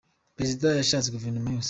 Perezida 0.37 0.67
yasheshe 0.79 1.09
Guverinoma 1.15 1.49
yose 1.49 1.59